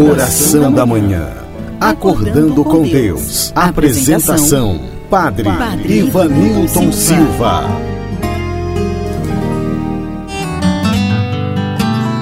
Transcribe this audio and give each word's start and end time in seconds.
Oração 0.00 0.72
da 0.72 0.86
Manhã. 0.86 1.28
Acordando 1.78 2.64
com 2.64 2.82
Deus. 2.84 3.52
Apresentação: 3.54 4.80
Padre, 5.10 5.46
Ivanilton 5.84 6.90
Silva. 6.90 7.64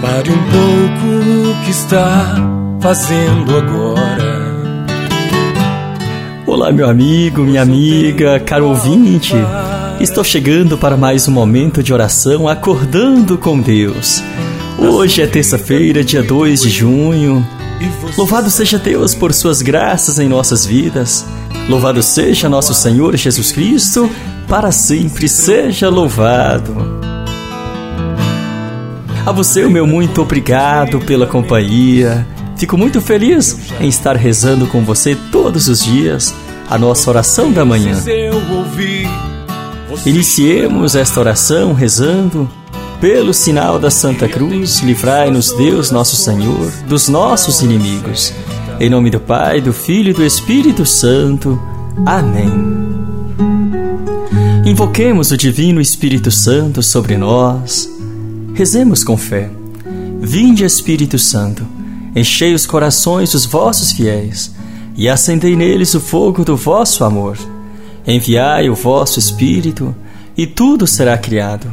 Pare 0.03 0.29
um 0.29 0.43
pouco 0.51 1.51
o 1.51 1.65
que 1.65 1.71
está 1.71 2.35
fazendo 2.81 3.57
agora. 3.57 4.59
Olá, 6.45 6.73
meu 6.73 6.91
amigo, 6.91 7.43
minha 7.43 7.63
amiga, 7.63 8.41
caro 8.41 8.71
ouvinte. 8.71 9.35
Estou 10.01 10.25
chegando 10.25 10.77
para 10.77 10.97
mais 10.97 11.29
um 11.29 11.33
momento 11.33 11.81
de 11.81 11.95
oração 11.95 12.49
acordando 12.49 13.39
com 13.39 13.61
Deus. 13.61 14.21
Hoje 14.77 15.23
é 15.23 15.29
terça-feira, 15.29 16.03
dia 16.03 16.25
2 16.25 16.63
de 16.63 16.71
junho. 16.71 17.47
Louvado 18.17 18.51
seja 18.51 18.79
Deus 18.79 19.15
por 19.15 19.33
suas 19.33 19.63
graças 19.63 20.19
em 20.19 20.29
nossas 20.29 20.67
vidas. 20.67 21.25
Louvado 21.69 22.03
seja 22.03 22.49
nosso 22.49 22.75
Senhor 22.75 23.17
Jesus 23.17 23.53
Cristo, 23.53 24.11
para 24.49 24.73
sempre 24.73 25.29
seja 25.29 25.89
louvado. 25.89 26.75
A 29.25 29.33
você, 29.33 29.65
o 29.65 29.71
meu 29.71 29.87
muito 29.87 30.23
obrigado 30.23 30.99
pela 31.01 31.27
companhia. 31.27 32.27
Fico 32.57 32.77
muito 32.77 33.01
feliz 33.01 33.71
em 33.79 33.89
estar 33.89 34.17
rezando 34.17 34.67
com 34.67 34.83
você 34.85 35.15
todos 35.31 35.69
os 35.69 35.85
dias 35.85 36.35
a 36.69 36.77
nossa 36.77 37.09
oração 37.11 37.53
da 37.53 37.65
manhã. 37.65 38.03
Iniciemos 40.05 40.97
esta 40.97 41.21
oração 41.21 41.73
rezando 41.73 42.51
pelo 43.01 43.33
sinal 43.33 43.79
da 43.79 43.91
Santa 43.91 44.29
Cruz, 44.29 44.81
livrai-nos 44.81 45.53
Deus 45.53 45.91
nosso 45.91 46.17
Senhor 46.17 46.71
dos 46.89 47.09
nossos 47.09 47.63
inimigos. 47.63 48.33
Em 48.81 48.91
nome 48.91 49.11
do 49.11 49.21
Pai, 49.21 49.61
do 49.61 49.73
Filho 49.73 50.11
e 50.11 50.15
do 50.15 50.25
Espírito 50.25 50.85
Santo. 50.85 51.61
Amém. 52.05 52.51
Invoquemos 54.65 55.31
o 55.31 55.37
Divino 55.37 55.81
Espírito 55.81 56.31
Santo 56.31 56.83
sobre 56.83 57.17
nós. 57.17 57.89
Rezemos 58.55 59.05
com 59.05 59.17
fé. 59.17 59.49
Vinde, 60.21 60.65
Espírito 60.65 61.19
Santo, 61.19 61.65
enchei 62.15 62.53
os 62.53 62.67
corações 62.67 63.31
dos 63.31 63.47
vossos 63.47 63.93
fiéis 63.93 64.53
e 64.97 65.09
acendei 65.09 65.55
neles 65.55 65.95
o 65.95 66.01
fogo 66.01 66.45
do 66.45 66.57
vosso 66.57 67.05
amor. 67.05 67.39
Enviai 68.05 68.69
o 68.69 68.75
vosso 68.75 69.19
Espírito, 69.19 69.95
e 70.37 70.47
tudo 70.47 70.87
será 70.87 71.17
criado, 71.17 71.73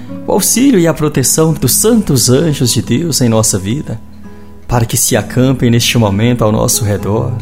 auxílio 0.33 0.79
e 0.79 0.87
a 0.87 0.93
proteção 0.93 1.53
dos 1.53 1.73
santos 1.73 2.29
anjos 2.29 2.71
de 2.71 2.81
Deus 2.81 3.21
em 3.21 3.29
nossa 3.29 3.57
vida, 3.57 3.99
para 4.67 4.85
que 4.85 4.97
se 4.97 5.15
acampem 5.15 5.69
neste 5.69 5.97
momento 5.97 6.43
ao 6.43 6.51
nosso 6.51 6.83
redor, 6.83 7.33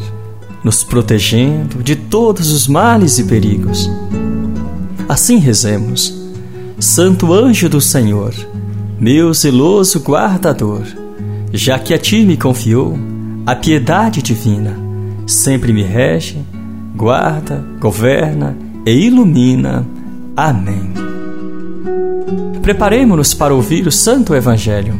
nos 0.64 0.82
protegendo 0.82 1.82
de 1.82 1.96
todos 1.96 2.50
os 2.50 2.66
males 2.66 3.18
e 3.18 3.24
perigos. 3.24 3.90
Assim 5.08 5.38
rezemos. 5.38 6.18
Santo 6.78 7.32
anjo 7.32 7.68
do 7.68 7.80
Senhor, 7.80 8.34
meu 8.98 9.32
zeloso 9.34 10.00
guardador, 10.00 10.82
já 11.52 11.78
que 11.78 11.92
a 11.92 11.98
ti 11.98 12.24
me 12.24 12.36
confiou 12.36 12.98
a 13.46 13.54
piedade 13.54 14.22
divina, 14.22 14.76
sempre 15.26 15.72
me 15.72 15.82
rege, 15.82 16.38
guarda, 16.96 17.64
governa 17.78 18.56
e 18.86 18.92
ilumina 18.92 19.86
Amém. 20.36 21.09
Preparemos-nos 22.62 23.34
para 23.34 23.54
ouvir 23.54 23.86
o 23.86 23.92
Santo 23.92 24.34
Evangelho. 24.34 24.98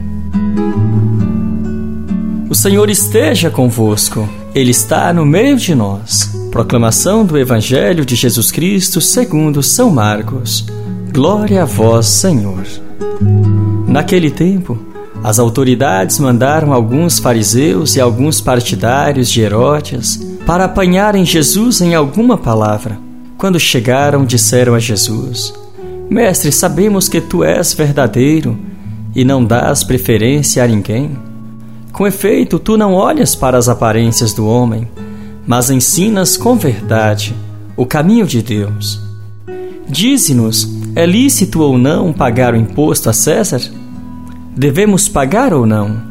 O 2.48 2.54
Senhor 2.54 2.88
esteja 2.90 3.50
convosco, 3.50 4.28
Ele 4.54 4.70
está 4.70 5.12
no 5.12 5.24
meio 5.26 5.56
de 5.56 5.74
nós. 5.74 6.30
Proclamação 6.50 7.24
do 7.24 7.38
Evangelho 7.38 8.04
de 8.04 8.16
Jesus 8.16 8.50
Cristo 8.50 9.00
segundo 9.00 9.62
São 9.62 9.90
Marcos. 9.90 10.66
Glória 11.12 11.62
a 11.62 11.66
vós, 11.66 12.06
Senhor. 12.06 12.64
Naquele 13.86 14.30
tempo, 14.30 14.78
as 15.22 15.38
autoridades 15.38 16.18
mandaram 16.18 16.72
alguns 16.72 17.18
fariseus 17.18 17.94
e 17.94 18.00
alguns 18.00 18.40
partidários 18.40 19.30
de 19.30 19.42
Herodes 19.42 20.18
para 20.46 20.64
apanharem 20.64 21.24
Jesus 21.24 21.80
em 21.80 21.94
alguma 21.94 22.38
palavra 22.38 23.10
quando 23.40 23.58
chegaram, 23.58 24.26
disseram 24.26 24.74
a 24.74 24.78
Jesus: 24.78 25.54
Mestre, 26.10 26.50
sabemos 26.50 27.08
que 27.08 27.20
tu 27.20 27.44
és 27.44 27.72
verdadeiro 27.72 28.58
e 29.14 29.24
não 29.24 29.44
dás 29.44 29.84
preferência 29.84 30.64
a 30.64 30.66
ninguém. 30.66 31.16
Com 31.92 32.04
efeito, 32.04 32.58
tu 32.58 32.76
não 32.76 32.94
olhas 32.94 33.36
para 33.36 33.56
as 33.56 33.68
aparências 33.68 34.32
do 34.32 34.44
homem, 34.44 34.88
mas 35.46 35.70
ensinas 35.70 36.36
com 36.36 36.56
verdade 36.56 37.32
o 37.76 37.86
caminho 37.86 38.26
de 38.26 38.42
Deus. 38.42 39.00
Dize-nos: 39.88 40.68
é 40.96 41.06
lícito 41.06 41.60
ou 41.60 41.78
não 41.78 42.12
pagar 42.12 42.54
o 42.54 42.56
imposto 42.56 43.08
a 43.08 43.12
César? 43.12 43.60
Devemos 44.56 45.08
pagar 45.08 45.54
ou 45.54 45.64
não? 45.64 46.02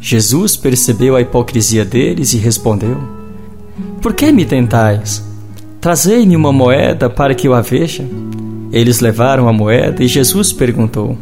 Jesus 0.00 0.56
percebeu 0.56 1.16
a 1.16 1.20
hipocrisia 1.20 1.84
deles 1.84 2.32
e 2.32 2.38
respondeu: 2.38 2.96
Por 4.00 4.14
que 4.14 4.30
me 4.30 4.44
tentais? 4.44 5.24
Trazei-me 5.80 6.36
uma 6.36 6.52
moeda 6.52 7.10
para 7.10 7.34
que 7.34 7.48
eu 7.48 7.54
a 7.54 7.60
veja. 7.60 8.04
Eles 8.72 9.00
levaram 9.00 9.48
a 9.48 9.52
moeda 9.52 10.02
e 10.02 10.08
Jesus 10.08 10.52
perguntou: 10.52 11.18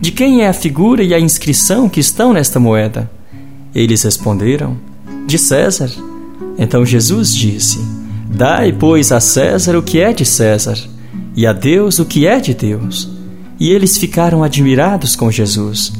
De 0.00 0.10
quem 0.10 0.42
é 0.42 0.48
a 0.48 0.52
figura 0.54 1.02
e 1.02 1.12
a 1.12 1.20
inscrição 1.20 1.88
que 1.88 2.00
estão 2.00 2.32
nesta 2.32 2.58
moeda? 2.58 3.10
Eles 3.74 4.02
responderam: 4.02 4.76
De 5.26 5.36
César. 5.36 5.90
Então 6.58 6.86
Jesus 6.86 7.34
disse: 7.34 7.78
Dai, 8.28 8.72
pois, 8.72 9.12
a 9.12 9.20
César 9.20 9.76
o 9.76 9.82
que 9.82 10.00
é 10.00 10.12
de 10.12 10.24
César, 10.24 10.78
e 11.36 11.46
a 11.46 11.52
Deus 11.52 11.98
o 11.98 12.06
que 12.06 12.26
é 12.26 12.40
de 12.40 12.54
Deus. 12.54 13.08
E 13.60 13.70
eles 13.70 13.98
ficaram 13.98 14.42
admirados 14.42 15.14
com 15.14 15.30
Jesus. 15.30 15.92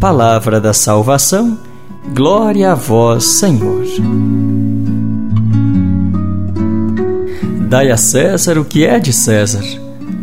Palavra 0.00 0.60
da 0.60 0.72
salvação, 0.72 1.58
glória 2.14 2.72
a 2.72 2.74
vós, 2.74 3.24
Senhor. 3.24 3.84
Dai 7.68 7.90
a 7.90 7.96
César 7.96 8.58
o 8.58 8.64
que 8.64 8.84
é 8.84 8.98
de 8.98 9.12
César, 9.12 9.64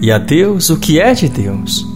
e 0.01 0.11
a 0.11 0.17
Deus 0.17 0.71
o 0.71 0.77
que 0.77 0.99
é 0.99 1.13
de 1.13 1.29
Deus. 1.29 1.87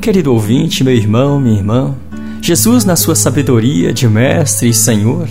Querido 0.00 0.32
ouvinte, 0.32 0.84
meu 0.84 0.94
irmão, 0.94 1.40
minha 1.40 1.56
irmã, 1.56 1.94
Jesus, 2.42 2.84
na 2.84 2.94
sua 2.94 3.14
sabedoria 3.14 3.94
de 3.94 4.06
Mestre 4.06 4.68
e 4.68 4.74
Senhor, 4.74 5.26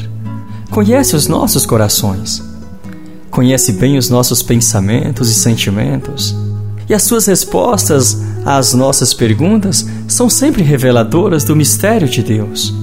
conhece 0.72 1.16
os 1.16 1.28
nossos 1.28 1.64
corações, 1.68 2.44
conhece 3.30 3.74
bem 3.74 4.00
os 4.00 4.10
nossos 4.10 4.42
pensamentos 4.42 5.30
e 5.30 5.36
sentimentos, 5.36 6.36
e 6.90 6.94
as 6.96 7.04
suas 7.04 7.28
respostas 7.28 8.20
às 8.44 8.74
nossas 8.74 9.14
perguntas 9.14 9.88
são 10.08 10.28
sempre 10.28 10.64
reveladoras 10.64 11.44
do 11.44 11.56
mistério 11.56 12.10
de 12.10 12.24
Deus. 12.24 12.74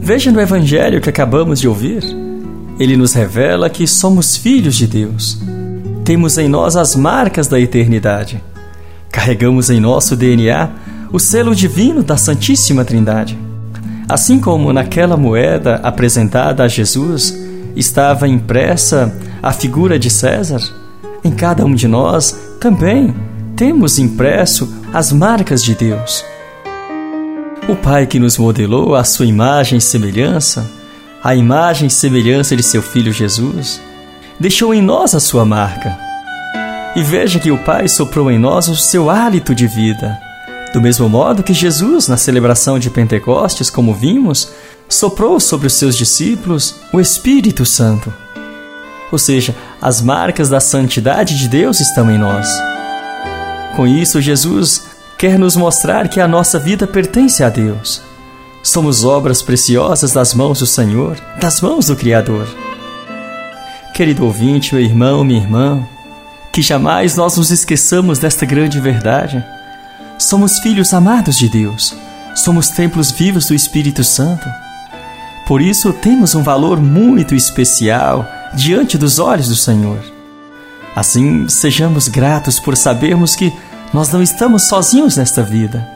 Veja 0.00 0.32
no 0.32 0.40
Evangelho 0.40 1.00
que 1.00 1.08
acabamos 1.08 1.60
de 1.60 1.68
ouvir, 1.68 2.02
ele 2.80 2.96
nos 2.96 3.12
revela 3.12 3.70
que 3.70 3.86
somos 3.86 4.36
filhos 4.36 4.74
de 4.74 4.88
Deus 4.88 5.38
temos 6.04 6.36
em 6.36 6.48
nós 6.48 6.76
as 6.76 6.94
marcas 6.94 7.48
da 7.48 7.58
eternidade. 7.58 8.42
Carregamos 9.10 9.70
em 9.70 9.80
nosso 9.80 10.14
DNA 10.14 10.68
o 11.10 11.18
selo 11.18 11.54
divino 11.54 12.02
da 12.02 12.16
Santíssima 12.16 12.84
Trindade. 12.84 13.38
Assim 14.06 14.38
como 14.38 14.72
naquela 14.72 15.16
moeda 15.16 15.76
apresentada 15.76 16.62
a 16.62 16.68
Jesus 16.68 17.34
estava 17.74 18.28
impressa 18.28 19.16
a 19.42 19.50
figura 19.50 19.98
de 19.98 20.10
César, 20.10 20.60
em 21.24 21.30
cada 21.30 21.64
um 21.64 21.74
de 21.74 21.88
nós 21.88 22.38
também 22.60 23.14
temos 23.56 23.98
impresso 23.98 24.72
as 24.92 25.10
marcas 25.10 25.62
de 25.64 25.74
Deus. 25.74 26.22
O 27.66 27.74
Pai 27.74 28.06
que 28.06 28.18
nos 28.18 28.36
modelou 28.36 28.94
a 28.94 29.04
sua 29.04 29.24
imagem 29.24 29.78
e 29.78 29.80
semelhança, 29.80 30.70
a 31.22 31.34
imagem 31.34 31.86
e 31.86 31.90
semelhança 31.90 32.54
de 32.54 32.62
seu 32.62 32.82
Filho 32.82 33.10
Jesus, 33.10 33.80
deixou 34.38 34.74
em 34.74 34.82
nós 34.82 35.14
a 35.14 35.20
sua 35.20 35.44
marca. 35.44 35.96
E 36.96 37.02
veja 37.02 37.40
que 37.40 37.50
o 37.50 37.58
Pai 37.58 37.88
soprou 37.88 38.30
em 38.30 38.38
nós 38.38 38.68
o 38.68 38.76
seu 38.76 39.10
hálito 39.10 39.54
de 39.54 39.66
vida. 39.66 40.18
Do 40.72 40.80
mesmo 40.80 41.08
modo 41.08 41.42
que 41.42 41.52
Jesus, 41.52 42.08
na 42.08 42.16
celebração 42.16 42.78
de 42.78 42.90
Pentecostes, 42.90 43.70
como 43.70 43.94
vimos, 43.94 44.52
soprou 44.88 45.40
sobre 45.40 45.66
os 45.66 45.74
seus 45.74 45.96
discípulos 45.96 46.76
o 46.92 47.00
Espírito 47.00 47.64
Santo. 47.64 48.12
ou 49.12 49.18
seja, 49.18 49.54
as 49.80 50.02
marcas 50.02 50.48
da 50.48 50.58
santidade 50.58 51.38
de 51.38 51.48
Deus 51.48 51.80
estão 51.80 52.10
em 52.10 52.18
nós. 52.18 52.48
Com 53.76 53.86
isso, 53.86 54.20
Jesus 54.20 54.86
quer 55.16 55.38
nos 55.38 55.54
mostrar 55.54 56.08
que 56.08 56.20
a 56.20 56.26
nossa 56.26 56.58
vida 56.58 56.84
pertence 56.84 57.44
a 57.44 57.48
Deus. 57.48 58.02
Somos 58.60 59.04
obras 59.04 59.40
preciosas 59.40 60.12
das 60.12 60.34
mãos 60.34 60.58
do 60.58 60.66
Senhor, 60.66 61.16
das 61.40 61.60
mãos 61.60 61.86
do 61.86 61.94
Criador. 61.94 62.48
Querido 63.94 64.24
ouvinte, 64.24 64.74
meu 64.74 64.82
irmão, 64.82 65.22
minha 65.22 65.40
irmã, 65.40 65.86
que 66.50 66.60
jamais 66.60 67.14
nós 67.14 67.36
nos 67.36 67.52
esqueçamos 67.52 68.18
desta 68.18 68.44
grande 68.44 68.80
verdade. 68.80 69.40
Somos 70.18 70.58
filhos 70.58 70.92
amados 70.92 71.38
de 71.38 71.48
Deus, 71.48 71.94
somos 72.34 72.68
templos 72.70 73.12
vivos 73.12 73.46
do 73.46 73.54
Espírito 73.54 74.02
Santo. 74.02 74.48
Por 75.46 75.62
isso 75.62 75.92
temos 75.92 76.34
um 76.34 76.42
valor 76.42 76.80
muito 76.80 77.36
especial 77.36 78.26
diante 78.52 78.98
dos 78.98 79.20
olhos 79.20 79.46
do 79.46 79.54
Senhor. 79.54 80.00
Assim, 80.96 81.48
sejamos 81.48 82.08
gratos 82.08 82.58
por 82.58 82.76
sabermos 82.76 83.36
que 83.36 83.52
nós 83.92 84.08
não 84.08 84.20
estamos 84.20 84.66
sozinhos 84.66 85.16
nesta 85.16 85.40
vida. 85.40 85.88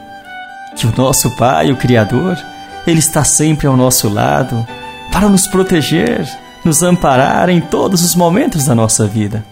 Que 0.77 0.87
o 0.87 0.95
nosso 0.97 1.35
Pai, 1.35 1.73
o 1.73 1.77
Criador, 1.77 2.39
Ele 2.87 3.01
está 3.01 3.25
sempre 3.25 3.67
ao 3.67 3.77
nosso 3.77 4.09
lado 4.09 4.65
para 5.11 5.29
nos 5.29 5.49
proteger, 5.49 6.29
nos 6.69 6.83
amparar 6.83 7.49
em 7.49 7.63
todos 7.63 8.05
os 8.05 8.15
momentos 8.15 8.67
da 8.67 8.75
nossa 8.75 9.07
vida. 9.07 9.43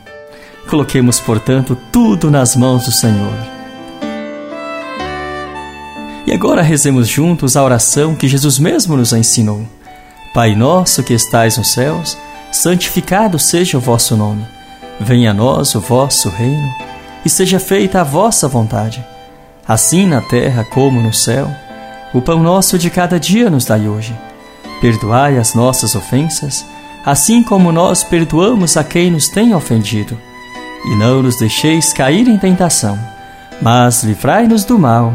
Coloquemos, 0.69 1.19
portanto, 1.19 1.75
tudo 1.91 2.31
nas 2.31 2.55
mãos 2.55 2.85
do 2.85 2.93
Senhor. 2.93 3.33
E 6.27 6.33
agora 6.33 6.61
rezemos 6.61 7.09
juntos 7.09 7.57
a 7.57 7.65
oração 7.65 8.15
que 8.15 8.29
Jesus 8.29 8.59
mesmo 8.59 8.99
nos 8.99 9.15
ensinou. 9.15 9.67
Pai 10.35 10.55
nosso 10.55 11.03
que 11.03 11.15
estais 11.15 11.57
nos 11.57 11.73
céus, 11.73 12.19
santificado 12.53 13.39
seja 13.39 13.79
o 13.79 13.81
vosso 13.81 14.15
nome. 14.15 14.45
Venha 15.01 15.31
a 15.31 15.35
nós 15.35 15.75
o 15.75 15.81
vosso 15.81 16.29
reino, 16.29 16.69
e 17.25 17.31
seja 17.31 17.59
feita 17.59 18.03
a 18.03 18.05
vossa 18.05 18.47
vontade, 18.47 19.03
assim 19.67 20.07
na 20.07 20.21
terra 20.21 20.65
como 20.65 21.01
no 21.01 21.15
céu. 21.15 21.51
O 22.13 22.21
pão 22.21 22.43
nosso 22.43 22.79
de 22.79 22.91
cada 22.91 23.19
dia 23.19 23.49
nos 23.49 23.65
dai 23.65 23.89
hoje. 23.89 24.15
Perdoai 24.83 25.39
as 25.39 25.55
nossas 25.55 25.95
ofensas, 25.95 26.65
assim 27.07 27.41
como 27.41 27.71
nós 27.71 28.03
perdoamos 28.03 28.77
a 28.77 28.83
quem 28.83 29.13
nos 29.13 29.29
tem 29.29 29.55
ofendido. 29.55 30.19
E 30.85 30.97
não 30.97 31.23
nos 31.23 31.39
deixeis 31.39 31.93
cair 31.93 32.27
em 32.27 32.37
tentação, 32.37 32.99
mas 33.63 34.03
livrai-nos 34.03 34.65
do 34.65 34.77
mal. 34.77 35.15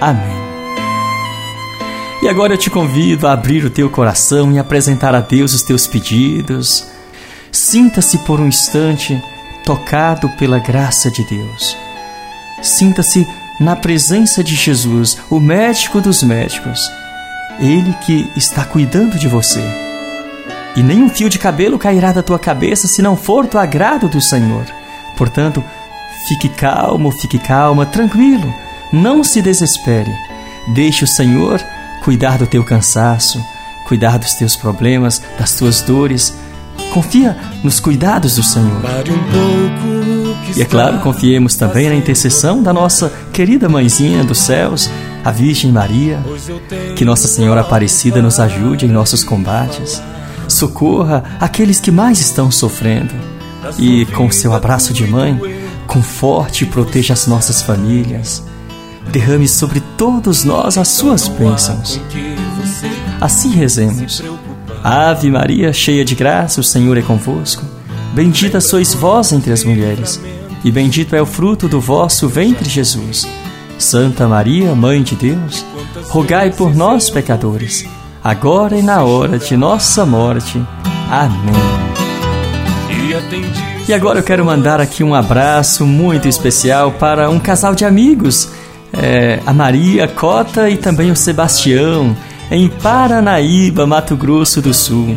Amém. 0.00 0.40
E 2.22 2.28
agora 2.28 2.54
eu 2.54 2.58
te 2.58 2.70
convido 2.70 3.26
a 3.26 3.32
abrir 3.32 3.64
o 3.64 3.70
teu 3.70 3.90
coração 3.90 4.52
e 4.52 4.58
apresentar 4.58 5.12
a 5.16 5.20
Deus 5.20 5.52
os 5.52 5.62
teus 5.62 5.88
pedidos. 5.88 6.86
Sinta-se 7.50 8.18
por 8.18 8.38
um 8.38 8.46
instante 8.46 9.20
tocado 9.64 10.28
pela 10.30 10.60
graça 10.60 11.10
de 11.10 11.24
Deus. 11.24 11.76
Sinta-se 12.62 13.26
na 13.58 13.74
presença 13.74 14.42
de 14.44 14.54
Jesus, 14.54 15.18
o 15.28 15.40
médico 15.40 16.00
dos 16.00 16.22
médicos. 16.22 16.80
Ele 17.58 17.92
que 18.06 18.30
está 18.36 18.64
cuidando 18.64 19.18
de 19.18 19.26
você. 19.26 19.91
E 20.74 20.82
nenhum 20.82 21.08
fio 21.08 21.28
de 21.28 21.38
cabelo 21.38 21.78
cairá 21.78 22.12
da 22.12 22.22
tua 22.22 22.38
cabeça 22.38 22.86
se 22.86 23.02
não 23.02 23.16
for 23.16 23.46
do 23.46 23.58
agrado 23.58 24.08
do 24.08 24.20
Senhor. 24.20 24.64
Portanto, 25.16 25.62
fique 26.26 26.48
calmo, 26.48 27.10
fique 27.10 27.38
calma, 27.38 27.84
tranquilo. 27.84 28.52
Não 28.92 29.22
se 29.22 29.42
desespere. 29.42 30.10
Deixe 30.74 31.04
o 31.04 31.06
Senhor 31.06 31.62
cuidar 32.02 32.38
do 32.38 32.46
teu 32.46 32.64
cansaço, 32.64 33.38
cuidar 33.86 34.18
dos 34.18 34.34
teus 34.34 34.56
problemas, 34.56 35.22
das 35.38 35.54
tuas 35.54 35.82
dores. 35.82 36.36
Confia 36.92 37.36
nos 37.62 37.78
cuidados 37.78 38.36
do 38.36 38.42
Senhor. 38.42 38.82
E 40.56 40.62
é 40.62 40.64
claro, 40.64 41.00
confiemos 41.00 41.54
também 41.54 41.88
na 41.88 41.94
intercessão 41.94 42.62
da 42.62 42.72
nossa 42.72 43.12
querida 43.32 43.68
mãezinha 43.68 44.24
dos 44.24 44.38
céus, 44.38 44.90
a 45.24 45.30
Virgem 45.30 45.70
Maria. 45.70 46.18
Que 46.96 47.04
Nossa 47.04 47.28
Senhora 47.28 47.60
Aparecida 47.60 48.20
nos 48.20 48.40
ajude 48.40 48.86
em 48.86 48.90
nossos 48.90 49.22
combates. 49.22 50.02
Socorra 50.52 51.24
aqueles 51.40 51.80
que 51.80 51.90
mais 51.90 52.20
estão 52.20 52.50
sofrendo. 52.50 53.14
E 53.78 54.06
com 54.06 54.30
seu 54.30 54.52
abraço 54.52 54.92
de 54.92 55.06
mãe, 55.06 55.40
conforte 55.86 56.64
e 56.64 56.66
proteja 56.66 57.14
as 57.14 57.26
nossas 57.26 57.62
famílias 57.62 58.42
derrame 59.10 59.48
sobre 59.48 59.80
todos 59.96 60.44
nós 60.44 60.78
as 60.78 60.88
suas 60.88 61.28
bênçãos. 61.28 62.00
Assim 63.20 63.50
rezemos. 63.50 64.22
Ave 64.82 65.30
Maria, 65.30 65.72
cheia 65.72 66.04
de 66.04 66.14
graça, 66.14 66.60
o 66.60 66.64
Senhor 66.64 66.96
é 66.96 67.02
convosco. 67.02 67.64
Bendita 68.14 68.60
sois 68.60 68.94
vós 68.94 69.32
entre 69.32 69.52
as 69.52 69.64
mulheres, 69.64 70.20
e 70.64 70.70
bendito 70.70 71.16
é 71.16 71.22
o 71.22 71.26
fruto 71.26 71.68
do 71.68 71.80
vosso 71.80 72.28
ventre, 72.28 72.68
Jesus. 72.68 73.26
Santa 73.78 74.28
Maria, 74.28 74.74
Mãe 74.74 75.02
de 75.02 75.16
Deus, 75.16 75.64
rogai 76.08 76.50
por 76.50 76.74
nós, 76.74 77.08
pecadores, 77.08 77.86
agora 78.22 78.76
e 78.76 78.82
na 78.82 79.02
hora 79.02 79.38
de 79.38 79.56
nossa 79.56 80.04
morte. 80.06 80.62
Amém. 81.10 81.54
E 83.88 83.92
agora 83.92 84.20
eu 84.20 84.22
quero 84.22 84.44
mandar 84.44 84.80
aqui 84.80 85.02
um 85.02 85.14
abraço 85.14 85.84
muito 85.84 86.28
especial 86.28 86.92
para 86.92 87.28
um 87.28 87.38
casal 87.38 87.74
de 87.74 87.84
amigos 87.84 88.50
é, 88.92 89.40
a 89.46 89.52
Maria 89.52 90.06
Cota 90.06 90.68
e 90.68 90.76
também 90.76 91.10
o 91.10 91.16
Sebastião, 91.16 92.14
em 92.50 92.68
Paranaíba, 92.68 93.86
Mato 93.86 94.16
Grosso 94.16 94.60
do 94.60 94.74
Sul. 94.74 95.16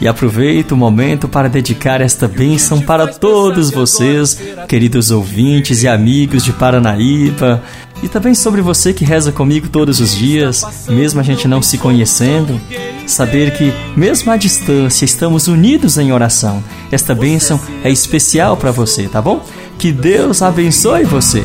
E 0.00 0.06
aproveito 0.06 0.72
o 0.72 0.76
momento 0.76 1.26
para 1.26 1.48
dedicar 1.48 2.00
esta 2.00 2.28
bênção 2.28 2.80
para 2.80 3.08
todos 3.08 3.70
vocês, 3.70 4.38
queridos 4.68 5.10
ouvintes 5.10 5.82
e 5.82 5.88
amigos 5.88 6.44
de 6.44 6.52
Paranaíba, 6.52 7.62
e 8.00 8.08
também 8.08 8.32
sobre 8.32 8.60
você 8.60 8.92
que 8.92 9.04
reza 9.04 9.32
comigo 9.32 9.68
todos 9.68 9.98
os 9.98 10.14
dias, 10.14 10.62
mesmo 10.88 11.20
a 11.20 11.24
gente 11.24 11.48
não 11.48 11.60
se 11.60 11.78
conhecendo, 11.78 12.60
saber 13.06 13.56
que, 13.56 13.72
mesmo 13.96 14.30
à 14.30 14.36
distância, 14.36 15.04
estamos 15.04 15.48
unidos 15.48 15.98
em 15.98 16.12
oração. 16.12 16.62
Esta 16.92 17.12
bênção 17.12 17.60
é 17.82 17.90
especial 17.90 18.56
para 18.56 18.70
você, 18.70 19.08
tá 19.08 19.20
bom? 19.20 19.44
Que 19.78 19.90
Deus 19.90 20.42
abençoe 20.42 21.04
você. 21.04 21.42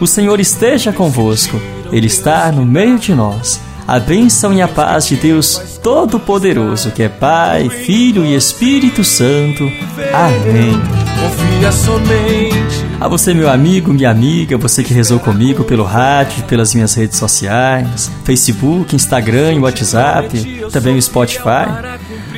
O 0.00 0.06
Senhor 0.06 0.40
esteja 0.40 0.92
convosco, 0.92 1.60
Ele 1.92 2.06
está 2.06 2.50
no 2.50 2.64
meio 2.64 2.98
de 2.98 3.14
nós. 3.14 3.60
A 3.86 3.98
bênção 4.00 4.52
e 4.52 4.62
a 4.62 4.68
paz 4.68 5.06
de 5.06 5.16
Deus 5.16 5.78
Todo-Poderoso, 5.82 6.90
que 6.90 7.02
é 7.02 7.08
Pai, 7.08 7.68
Filho 7.68 8.24
e 8.24 8.34
Espírito 8.34 9.04
Santo. 9.04 9.64
Amém. 10.12 10.80
Confia 11.20 11.70
somente. 11.72 12.84
A 13.00 13.08
você, 13.08 13.34
meu 13.34 13.50
amigo, 13.50 13.92
minha 13.92 14.10
amiga, 14.10 14.56
você 14.56 14.82
que 14.82 14.94
rezou 14.94 15.20
comigo 15.20 15.64
pelo 15.64 15.84
rádio, 15.84 16.44
pelas 16.44 16.74
minhas 16.74 16.94
redes 16.94 17.18
sociais, 17.18 18.10
Facebook, 18.24 18.96
Instagram 18.96 19.60
WhatsApp, 19.60 20.66
também 20.72 20.96
o 20.96 21.02
Spotify. 21.02 21.66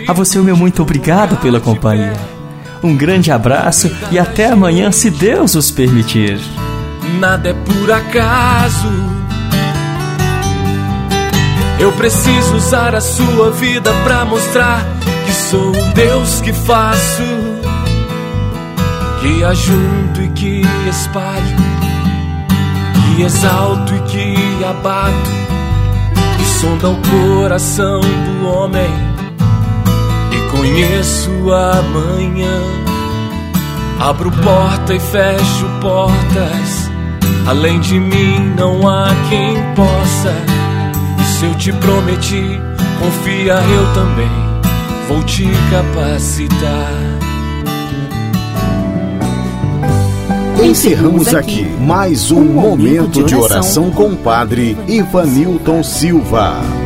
A 0.08 0.12
você, 0.12 0.38
o 0.38 0.44
meu 0.44 0.56
muito 0.56 0.82
obrigado 0.82 1.36
pela 1.36 1.60
companhia. 1.60 2.14
Um 2.82 2.96
grande 2.96 3.30
abraço 3.30 3.90
e 4.10 4.18
até 4.18 4.50
amanhã, 4.50 4.90
se 4.90 5.10
Deus 5.10 5.54
os 5.54 5.70
permitir 5.70 6.40
nada 7.16 7.50
é 7.50 7.54
por 7.54 7.90
acaso. 7.90 9.15
Eu 11.78 11.92
preciso 11.92 12.56
usar 12.56 12.94
a 12.94 13.00
sua 13.00 13.50
vida 13.50 13.92
para 14.02 14.24
mostrar 14.24 14.84
que 15.26 15.32
sou 15.32 15.70
o 15.70 15.92
Deus 15.94 16.40
que 16.40 16.52
faço, 16.52 17.22
que 19.20 19.44
ajunto 19.44 20.22
e 20.22 20.28
que 20.30 20.62
espalho, 20.88 21.56
que 22.94 23.22
exalto 23.22 23.94
e 23.94 24.00
que 24.00 24.64
abato, 24.64 25.30
que 26.38 26.44
sonda 26.44 26.88
o 26.88 26.96
coração 26.96 28.00
do 28.00 28.48
homem 28.48 28.90
e 30.32 30.50
conheço 30.50 31.30
amanhã. 31.52 32.60
Abro 33.98 34.30
porta 34.30 34.94
e 34.94 35.00
fecho 35.00 35.66
portas 35.80 36.96
Além 37.46 37.78
de 37.78 38.00
mim 38.00 38.54
não 38.58 38.88
há 38.88 39.06
quem 39.28 39.54
possa. 39.76 40.55
Se 41.38 41.44
eu 41.44 41.54
te 41.54 41.70
prometi, 41.70 42.58
confia 42.98 43.52
eu 43.52 43.92
também. 43.92 44.30
Vou 45.06 45.22
te 45.22 45.44
capacitar. 45.70 46.90
Encerramos 50.64 51.34
aqui 51.34 51.62
mais 51.78 52.30
um 52.30 52.42
momento 52.42 53.22
de 53.22 53.34
oração 53.34 53.90
com 53.90 54.12
o 54.12 54.16
Padre 54.16 54.78
Ivanilton 54.88 55.82
Silva. 55.82 56.85